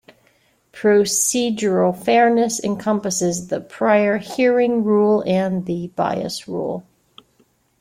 Procedural 0.73 1.93
fairness 1.95 2.59
encompasses 2.63 3.49
the 3.49 3.61
prior 3.61 4.17
hearing 4.17 4.83
rule 4.83 5.23
and 5.27 5.67
the 5.67 5.89
bias 5.89 6.47
rule. 6.47 6.83